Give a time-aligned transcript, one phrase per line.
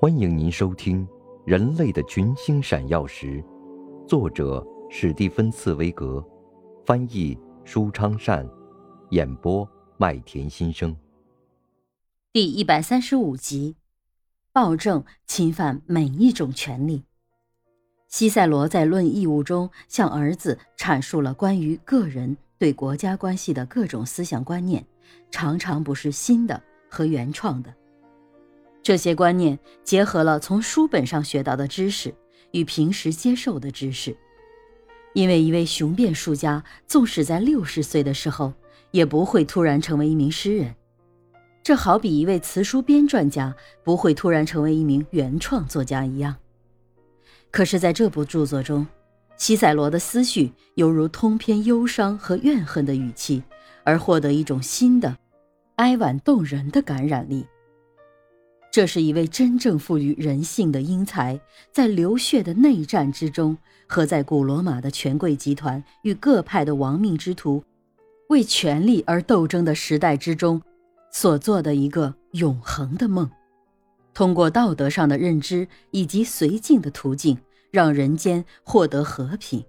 [0.00, 1.06] 欢迎您收听
[1.46, 3.42] 《人类的群星闪耀时》，
[4.06, 6.22] 作者史蒂芬·茨威格，
[6.84, 8.46] 翻译舒昌善，
[9.10, 10.94] 演播麦田心声。
[12.32, 13.76] 第一百三十五集：
[14.52, 17.04] 暴政侵犯每一种权利。
[18.08, 24.84] 西塞罗在《论义务》中向儿子阐述了关于个人对国家关系的各种思想观念，
[25.30, 27.72] 常常不是新的和原创的。
[28.84, 32.14] 这些观念结合了从书本上学到的知识
[32.52, 34.14] 与平时接受的知识，
[35.14, 38.52] 因为一位雄辩术家纵使在六十岁的时候
[38.90, 40.74] 也不会突然成为一名诗人，
[41.62, 46.36] 这好比一位词书编撰家不会突然成为一名原创作家一样。
[47.50, 48.86] 可是，在这部著作中，
[49.38, 53.42] 西塞罗的思绪犹如通篇忧伤和怨恨的语气，
[53.82, 55.16] 而获得一种新的、
[55.76, 57.46] 哀婉动人的感染力。
[58.74, 67.62] 这是一位真正富于人性的英才，在流血的内战之中，和在古罗马的权贵集团与各派的亡命之徒
[68.30, 70.60] 为权力而斗争的时代之中，
[71.12, 73.30] 所做的一个永恒的梦。
[74.12, 77.38] 通过道德上的认知以及绥靖的途径，
[77.70, 79.64] 让人间获得和平。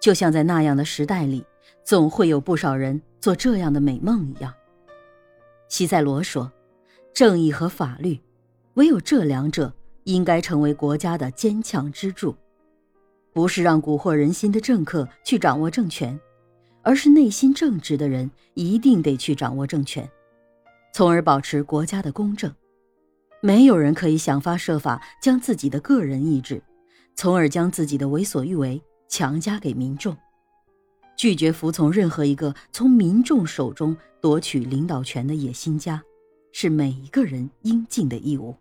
[0.00, 1.44] 就像在那样的时代里，
[1.82, 4.54] 总会有不少人做这样的美梦一样。
[5.68, 6.52] 西塞罗说。
[7.16, 8.20] 正义和法律，
[8.74, 9.72] 唯有这两者
[10.04, 12.36] 应该成为国家的坚强支柱，
[13.32, 16.20] 不是让蛊惑人心的政客去掌握政权，
[16.82, 20.06] 而是内心正直的人一定得去掌握政权，
[20.92, 22.54] 从而保持国家的公正。
[23.40, 26.62] 没有人可以想方设法将自己的个人意志，
[27.14, 30.14] 从而将自己的为所欲为强加给民众，
[31.16, 36.02] 拒绝服从任何一个从民众手中夺取领导权的野心家。
[36.58, 38.56] 是每一个人应尽的义务。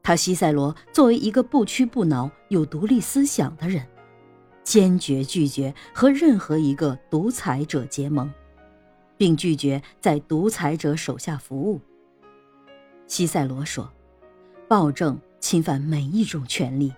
[0.00, 3.84] 他西塞罗作为一个不屈不挠、有独立思想的人，
[4.62, 8.32] 坚决拒绝和任何一个独裁者结盟，
[9.16, 11.80] 并拒绝在独裁者手下服务。
[13.08, 13.90] 西塞罗说
[14.68, 16.94] ：“暴政侵犯每一种权利，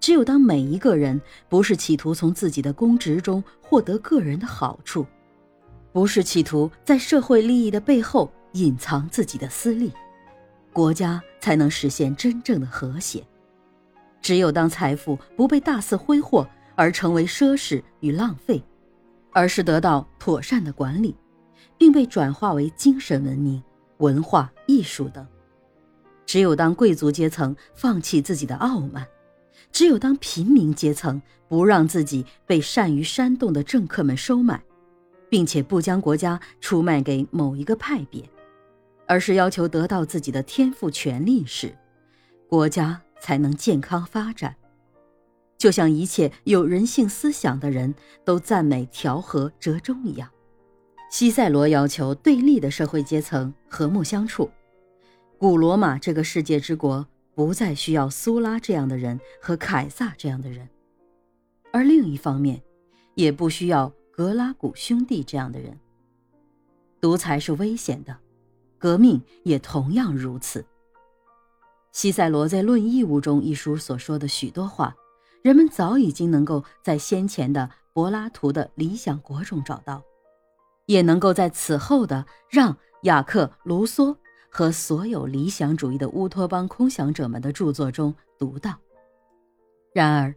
[0.00, 5.04] 只有当每一个人不是企图从自己的公职中获得个人的好处，
[5.92, 9.92] 不是企图在社会利益的背后。”隐藏自己的私利，
[10.72, 13.24] 国家才能实现真正的和谐。
[14.20, 18.62] 只有当财富不被大肆挥霍而成为奢侈与浪费，
[19.32, 21.14] 而是得到妥善的管理，
[21.76, 23.62] 并被转化为精神文明、
[23.98, 25.24] 文化艺术等；
[26.26, 29.06] 只有当贵族阶层放弃自己的傲慢，
[29.70, 34.60] 只有当平民阶层不让自己被善于煽动的政客们收买，
[35.30, 38.28] 并且不将国家出卖给某一个派别。
[39.08, 41.74] 而是要求得到自己的天赋权利时，
[42.46, 44.54] 国家才能健康发展。
[45.56, 47.92] 就像一切有人性思想的人
[48.24, 50.30] 都赞美调和折中一样，
[51.10, 54.48] 西塞罗要求对立的社会阶层和睦相处。
[55.36, 57.04] 古罗马这个世界之国
[57.34, 60.68] 不再需要苏拉这样的人和凯撒这样的人，
[61.72, 62.62] 而另一方面，
[63.14, 65.76] 也不需要格拉古兄弟这样的人。
[67.00, 68.16] 独裁是危险的。
[68.78, 70.64] 革命也同样如此。
[71.92, 74.94] 西塞罗在《论义务》中一书所说的许多话，
[75.42, 80.02] 人们早已经能够在先前的柏拉图的《理想国》中找到，
[80.86, 84.16] 也能够在此后的让·雅克·卢梭
[84.48, 88.78] 和所有理想主义的乌托邦空想者们的著作中读到。
[89.92, 90.34] 然而，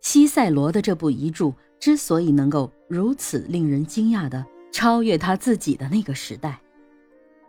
[0.00, 6.60] 西塞罗的这部遗著之所以能够如此令人惊讶的超越他自己的那个时代，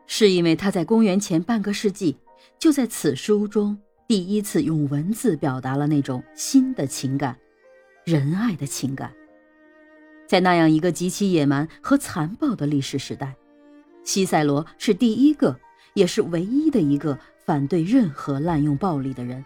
[0.08, 2.18] 是因为他在公元前半个世纪，
[2.60, 3.78] 就在此书中
[4.08, 7.38] 第一次用文字表达了那种新的情感，
[8.04, 9.12] 仁爱的情感。
[10.28, 13.36] 在那样一个极其野蛮和残暴的历史时代，
[14.04, 15.60] 西塞罗是第一个，
[15.94, 19.44] 也是唯一的一个反对任何滥用暴力的人。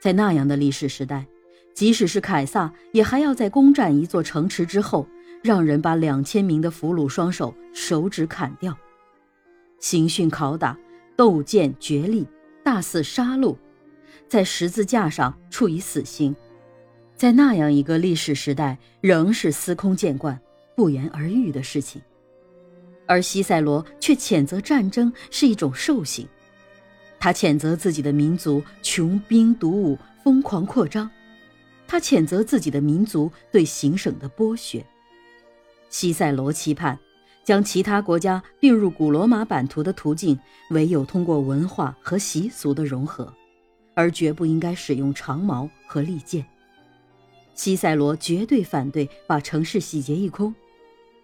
[0.00, 1.26] 在那样的历史时代，
[1.74, 5.06] 即使是凯撒，也还要在攻占一座城池之后，
[5.42, 8.76] 让人把两千名的俘虏双手手指砍掉。
[9.78, 10.76] 刑讯拷打、
[11.16, 12.26] 斗剑决力、
[12.64, 13.56] 大肆杀戮，
[14.28, 16.34] 在十字架上处以死刑，
[17.14, 20.40] 在那样一个历史时代，仍是司空见惯、
[20.74, 22.00] 不言而喻的事情。
[23.06, 26.26] 而西塞罗却谴责战争是一种兽性，
[27.20, 31.08] 他谴责自己的民族穷兵黩武、疯狂扩张，
[31.86, 34.84] 他谴责自己的民族对行省的剥削。
[35.88, 36.98] 西塞罗期盼。
[37.46, 40.36] 将其他国家并入古罗马版图的途径，
[40.70, 43.32] 唯有通过文化和习俗的融合，
[43.94, 46.44] 而绝不应该使用长矛和利剑。
[47.54, 50.52] 西塞罗绝对反对把城市洗劫一空，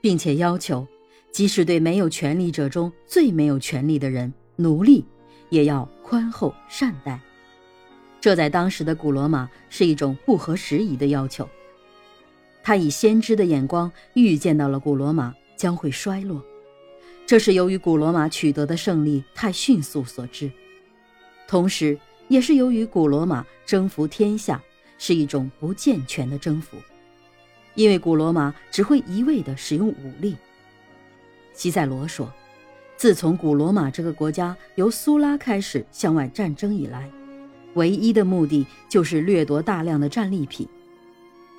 [0.01, 0.87] 并且要求，
[1.33, 5.05] 即使对没有权力者中最没有权力的人奴隶，
[5.51, 7.21] 也要宽厚善待。
[8.21, 11.49] 这在当时的古罗马是一种不合时宜的要求。
[12.63, 16.44] 他以先知的眼光预见到了古罗马将会衰落，
[17.25, 20.50] 这是由于古罗马取得的胜利太迅速所致，
[21.47, 24.61] 同时也是由于古罗马征服天下。
[24.99, 26.76] 是一种不健全的征服，
[27.75, 30.37] 因为古罗马只会一味地使用武力。
[31.53, 32.32] 西塞罗说
[32.97, 37.11] ：“自从古罗马这个国家由苏拉开始向外战争以来，
[37.75, 40.69] 唯一的目的就是掠夺大量的战利品，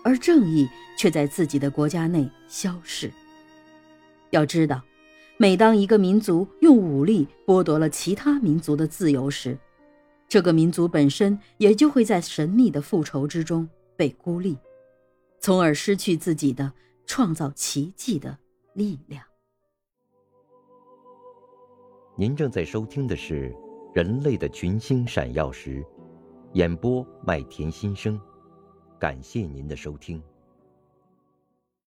[0.05, 3.11] 而正义却在自己的国家内消逝。
[4.33, 4.81] 要知道，
[5.37, 9.55] 每当一个民族用武力剥夺了其他民族的自由时，
[10.27, 14.57] 这个民族本身也就会在神秘的复仇之中被孤立，
[15.39, 16.73] 从而失去自己的
[17.05, 18.35] 创造奇迹的
[18.73, 19.23] 力量。
[22.17, 23.51] 您正在收听的是
[23.93, 25.79] 《人类的群星闪耀时》，
[26.53, 28.19] 演播麦田心声，
[28.99, 30.19] 感谢您的收听。